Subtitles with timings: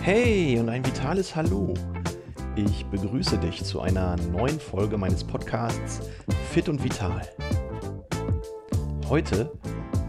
[0.00, 1.74] Hey und ein vitales Hallo.
[2.56, 6.00] Ich begrüße dich zu einer neuen Folge meines Podcasts
[6.50, 7.22] Fit und Vital.
[9.08, 9.50] Heute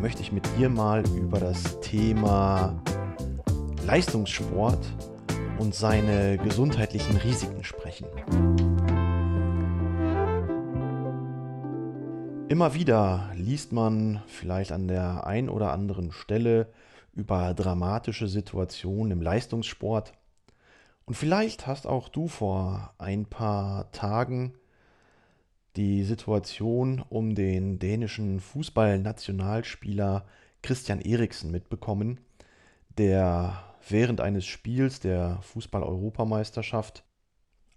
[0.00, 2.78] möchte ich mit dir mal über das Thema
[3.86, 4.84] Leistungssport
[5.58, 8.06] und seine gesundheitlichen Risiken sprechen.
[12.50, 16.70] Immer wieder liest man vielleicht an der ein oder anderen Stelle
[17.14, 20.12] über dramatische Situationen im Leistungssport.
[21.06, 24.54] Und vielleicht hast auch du vor ein paar Tagen
[25.76, 30.26] die Situation um den dänischen Fußballnationalspieler
[30.62, 32.20] Christian Eriksen mitbekommen,
[32.98, 37.04] der während eines Spiels der Fußball-Europameisterschaft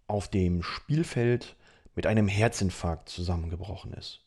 [0.07, 1.55] auf dem Spielfeld
[1.95, 4.26] mit einem Herzinfarkt zusammengebrochen ist.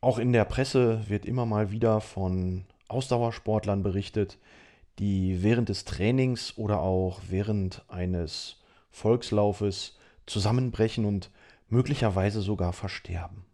[0.00, 4.38] Auch in der Presse wird immer mal wieder von Ausdauersportlern berichtet,
[4.98, 8.56] die während des Trainings oder auch während eines
[8.90, 11.30] Volkslaufes zusammenbrechen und
[11.68, 13.44] möglicherweise sogar versterben.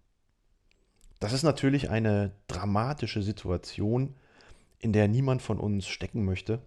[1.19, 4.15] Das ist natürlich eine dramatische Situation,
[4.79, 6.61] in der niemand von uns stecken möchte.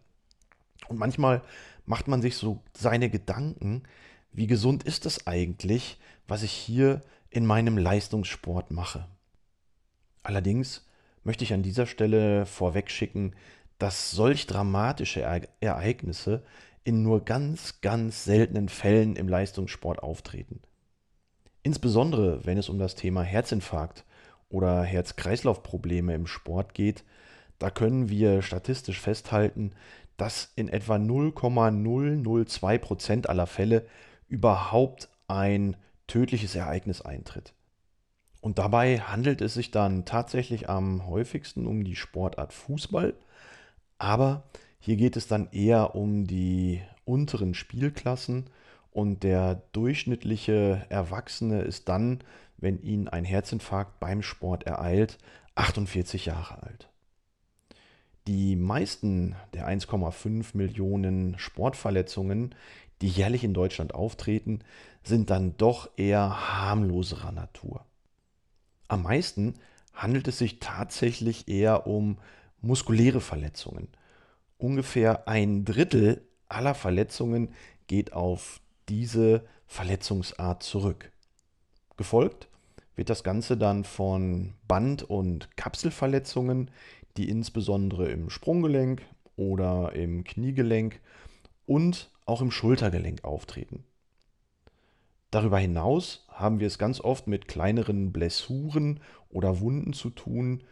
[0.88, 1.44] Und manchmal
[1.86, 3.84] macht man sich so seine Gedanken,
[4.32, 9.08] wie gesund ist es eigentlich, was ich hier in meinem Leistungssport mache.
[10.28, 10.86] Allerdings
[11.24, 13.34] möchte ich an dieser Stelle vorwegschicken,
[13.80, 15.22] dass solch dramatische
[15.62, 16.44] Ereignisse
[16.84, 20.60] in nur ganz, ganz seltenen Fällen im Leistungssport auftreten.
[21.64, 24.04] Insbesondere wenn es um das Thema Herzinfarkt
[24.50, 27.06] oder Herz-Kreislauf-Probleme im Sport geht,
[27.58, 29.72] da können wir statistisch festhalten,
[30.18, 33.86] dass in etwa 0,002 Prozent aller Fälle
[34.28, 37.54] überhaupt ein tödliches Ereignis eintritt.
[38.48, 43.14] Und dabei handelt es sich dann tatsächlich am häufigsten um die Sportart Fußball.
[43.98, 44.44] Aber
[44.80, 48.50] hier geht es dann eher um die unteren Spielklassen
[48.92, 52.20] und der durchschnittliche Erwachsene ist dann,
[52.56, 55.18] wenn ihn ein Herzinfarkt beim Sport ereilt,
[55.56, 56.88] 48 Jahre alt.
[58.28, 62.56] Die meisten der 1,5 Millionen Sportverletzungen,
[63.02, 64.60] die jährlich in Deutschland auftreten,
[65.04, 67.87] sind dann doch eher harmloserer Natur.
[68.88, 69.56] Am meisten
[69.94, 72.18] handelt es sich tatsächlich eher um
[72.62, 73.90] muskuläre Verletzungen.
[74.58, 77.50] Ungefähr ein Drittel aller Verletzungen
[77.88, 81.12] geht auf diese Verletzungsart zurück.
[81.98, 82.48] Gefolgt
[82.96, 86.72] wird das Ganze dann von Band- und Kapselverletzungen,
[87.18, 89.02] die insbesondere im Sprunggelenk
[89.36, 91.00] oder im Kniegelenk
[91.66, 93.84] und auch im Schultergelenk auftreten.
[95.32, 100.64] Darüber hinaus haben wir es ganz oft mit kleineren Blessuren oder Wunden zu tun,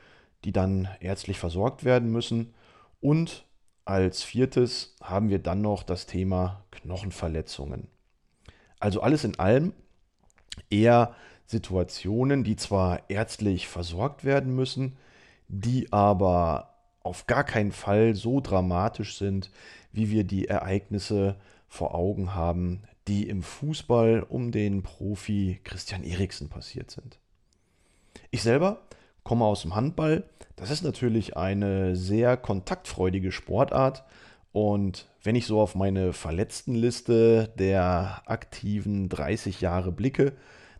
[0.43, 2.53] die dann ärztlich versorgt werden müssen.
[3.01, 3.45] Und
[3.83, 7.87] als viertes haben wir dann noch das Thema Knochenverletzungen.
[8.79, 9.73] Also alles in allem
[10.69, 11.15] eher
[11.45, 14.97] Situationen, die zwar ärztlich versorgt werden müssen,
[15.47, 19.51] die aber auf gar keinen Fall so dramatisch sind,
[19.91, 21.35] wie wir die Ereignisse
[21.67, 27.19] vor Augen haben, die im Fußball um den Profi Christian Eriksen passiert sind.
[28.31, 28.81] Ich selber
[29.23, 30.23] komme aus dem Handball.
[30.55, 34.03] Das ist natürlich eine sehr kontaktfreudige Sportart.
[34.51, 40.33] Und wenn ich so auf meine Verletztenliste der aktiven 30 Jahre blicke,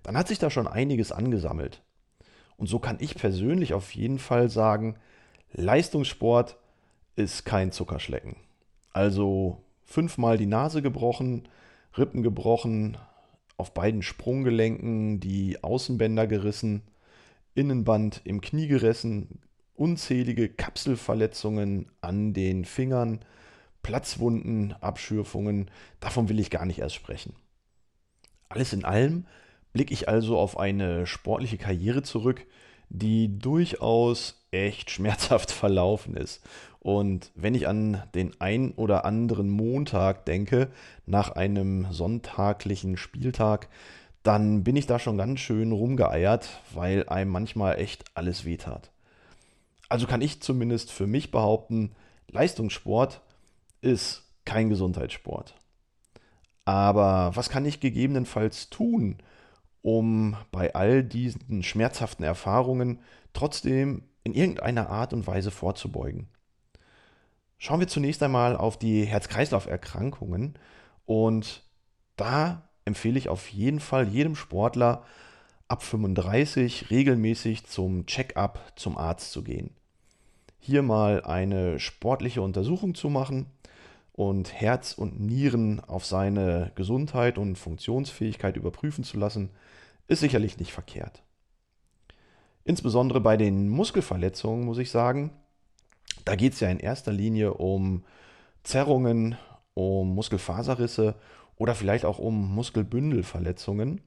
[0.04, 1.82] dann hat sich da schon einiges angesammelt.
[2.58, 4.96] Und so kann ich persönlich auf jeden Fall sagen,
[5.52, 6.58] Leistungssport
[7.16, 8.38] ist kein Zuckerschlecken.
[8.94, 11.48] Also fünfmal die Nase gebrochen,
[11.98, 12.98] Rippen gebrochen,
[13.58, 16.84] auf beiden Sprunggelenken die Außenbänder gerissen,
[17.54, 19.40] Innenband im Knie gerissen,
[19.76, 23.20] unzählige Kapselverletzungen an den Fingern,
[23.82, 25.70] Platzwunden, Abschürfungen,
[26.00, 27.36] davon will ich gar nicht erst sprechen.
[28.50, 29.26] Alles in allem
[29.74, 32.46] blicke ich also auf eine sportliche Karriere zurück,
[32.90, 36.42] die durchaus echt schmerzhaft verlaufen ist.
[36.80, 40.70] Und wenn ich an den ein oder anderen Montag denke,
[41.06, 43.70] nach einem sonntaglichen Spieltag,
[44.22, 48.92] dann bin ich da schon ganz schön rumgeeiert, weil einem manchmal echt alles wehtat.
[49.90, 51.92] Also kann ich zumindest für mich behaupten,
[52.28, 53.22] Leistungssport
[53.82, 55.56] ist kein Gesundheitssport.
[56.66, 59.18] Aber was kann ich gegebenenfalls tun,
[59.82, 63.00] um bei all diesen schmerzhaften Erfahrungen
[63.34, 66.28] trotzdem in irgendeiner Art und Weise vorzubeugen.
[67.58, 70.56] Schauen wir zunächst einmal auf die Herz-Kreislauf-Erkrankungen
[71.06, 71.64] und
[72.18, 75.06] da empfehle ich auf jeden Fall jedem Sportler
[75.68, 79.72] ab 35 regelmäßig zum Check-up zum Arzt zu gehen.
[80.60, 83.46] hier mal eine sportliche Untersuchung zu machen
[84.14, 89.52] und Herz und Nieren auf seine Gesundheit und Funktionsfähigkeit überprüfen zu lassen,
[90.08, 91.25] ist sicherlich nicht verkehrt.
[92.66, 95.30] Insbesondere bei den Muskelverletzungen muss ich sagen,
[96.26, 98.04] da geht es ja in erster Linie um
[98.64, 99.38] Zerrungen,
[99.76, 101.14] um Muskelfaserrisse
[101.58, 104.02] oder vielleicht auch um Muskelbündelverletzungen.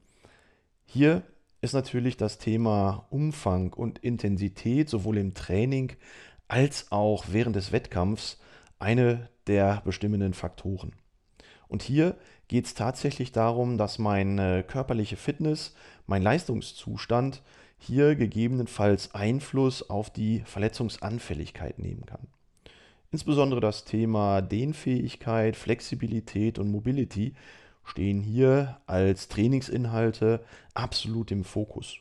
[0.84, 1.22] Hier
[1.60, 5.92] ist natürlich das Thema Umfang und Intensität sowohl im Training
[6.48, 8.40] als auch während des Wettkampfs
[8.80, 10.92] eine der bestimmenden Faktoren.
[11.68, 12.16] Und hier
[12.48, 15.76] geht es tatsächlich darum, dass meine körperliche Fitness,
[16.06, 17.42] mein Leistungszustand
[17.78, 22.26] hier gegebenenfalls Einfluss auf die Verletzungsanfälligkeit nehmen kann.
[23.10, 27.34] Insbesondere das Thema Dehnfähigkeit, Flexibilität und Mobility
[27.84, 30.44] stehen hier als Trainingsinhalte
[30.74, 31.96] absolut im Fokus.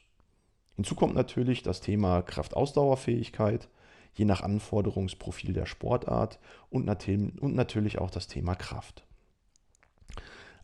[0.75, 3.69] Hinzu kommt natürlich das Thema Kraftausdauerfähigkeit,
[4.13, 6.39] je nach Anforderungsprofil der Sportart
[6.69, 9.05] und, natürlich auch das Thema Kraft.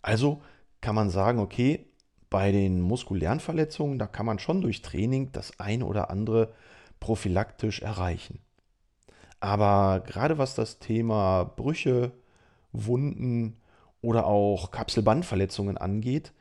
[0.01, 0.41] Also
[0.81, 1.85] kann man sagen, okay,
[2.33, 6.51] bei den muskulären Verletzungen, da kann man schon durch Training das eine oder andere
[6.99, 8.39] prophylaktisch erreichen.
[9.39, 12.11] Aber gerade was das Thema Brüche,
[12.71, 13.57] Wunden
[14.01, 16.33] oder auch Kapselbandverletzungen angeht,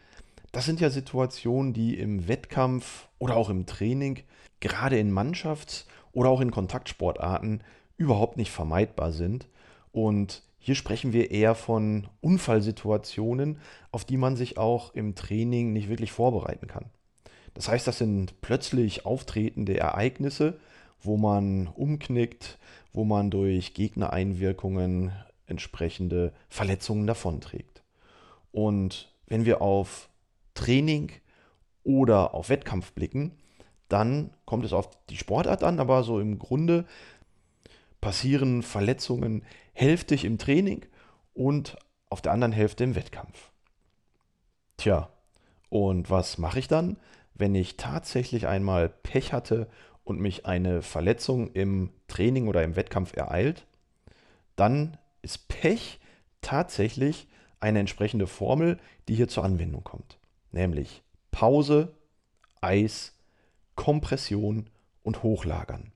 [0.51, 4.21] das sind ja Situationen, die im Wettkampf oder auch im Training,
[4.61, 7.63] gerade in Mannschafts- oder auch in Kontaktsportarten
[7.99, 9.47] überhaupt nicht vermeidbar sind.
[9.93, 13.59] Und hier sprechen wir eher von Unfallsituationen,
[13.91, 16.85] auf die man sich auch im Training nicht wirklich vorbereiten kann.
[17.53, 20.61] Das heißt, das sind plötzlich auftretende Ereignisse,
[21.01, 22.59] wo man umknickt,
[22.93, 25.11] wo man durch Gegnereinwirkungen
[25.49, 27.83] entsprechende Verletzungen davonträgt.
[28.53, 30.11] Und wenn wir auf
[30.55, 31.11] Training
[31.83, 33.33] oder auf Wettkampf blicken,
[33.89, 36.85] dann kommt es auf die Sportart an, aber so im Grunde
[38.03, 40.85] passieren Verletzungen hälftig im Training
[41.33, 41.77] und
[42.11, 43.51] auf der anderen Hälfte im Wettkampf.
[44.77, 45.09] Tja,
[45.71, 46.99] und was mache ich dann,
[47.33, 49.71] wenn ich tatsächlich einmal Pech hatte
[50.05, 53.67] und mich eine Verletzung im Training oder im Wettkampf ereilt?
[54.57, 56.01] Dann ist Pech
[56.43, 57.29] tatsächlich
[57.61, 58.79] eine entsprechende Formel,
[59.09, 60.19] die hier zur Anwendung kommt.
[60.51, 61.95] Nämlich Pause,
[62.61, 63.15] Eis,
[63.77, 64.69] Kompression
[65.05, 65.93] und Hochlagern.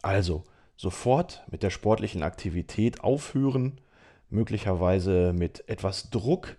[0.00, 0.44] Also
[0.78, 3.80] sofort mit der sportlichen Aktivität aufhören,
[4.30, 6.56] möglicherweise mit etwas Druck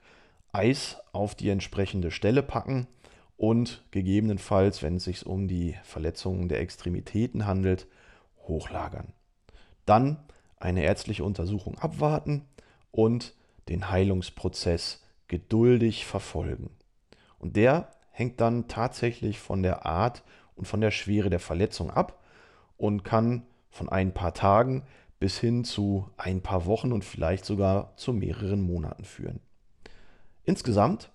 [0.51, 2.87] Eis auf die entsprechende Stelle packen
[3.37, 7.87] und gegebenenfalls, wenn es sich um die Verletzungen der Extremitäten handelt,
[8.47, 9.13] hochlagern.
[9.85, 10.17] Dann
[10.59, 12.45] eine ärztliche Untersuchung abwarten
[12.91, 13.33] und
[13.69, 16.71] den Heilungsprozess geduldig verfolgen.
[17.37, 20.23] Und der hängt dann tatsächlich von der Art
[20.55, 22.21] und von der Schwere der Verletzung ab
[22.75, 24.83] und kann von ein paar Tagen
[25.19, 29.41] bis hin zu ein paar Wochen und vielleicht sogar zu mehreren Monaten führen.
[30.43, 31.11] Insgesamt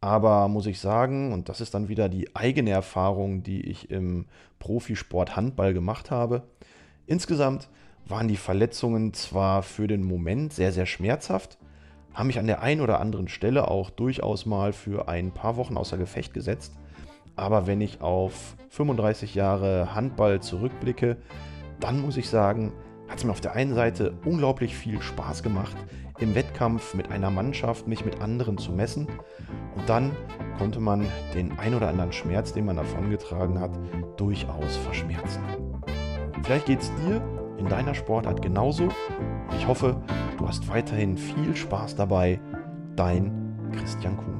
[0.00, 4.26] aber muss ich sagen, und das ist dann wieder die eigene Erfahrung, die ich im
[4.58, 6.44] Profisport Handball gemacht habe,
[7.06, 7.68] insgesamt
[8.06, 11.58] waren die Verletzungen zwar für den Moment sehr, sehr schmerzhaft,
[12.14, 15.76] haben mich an der einen oder anderen Stelle auch durchaus mal für ein paar Wochen
[15.76, 16.72] außer Gefecht gesetzt.
[17.36, 21.18] Aber wenn ich auf 35 Jahre Handball zurückblicke,
[21.80, 22.72] dann muss ich sagen,
[23.08, 25.76] hat es mir auf der einen Seite unglaublich viel Spaß gemacht,
[26.20, 29.08] im Wettkampf mit einer Mannschaft mich mit anderen zu messen.
[29.74, 30.12] Und dann
[30.58, 33.72] konnte man den ein oder anderen Schmerz, den man davongetragen hat,
[34.16, 35.42] durchaus verschmerzen.
[36.42, 37.22] Vielleicht geht es dir
[37.58, 38.88] in deiner Sportart genauso.
[39.56, 40.00] Ich hoffe,
[40.38, 42.40] du hast weiterhin viel Spaß dabei.
[42.96, 44.39] Dein Christian Kuhn.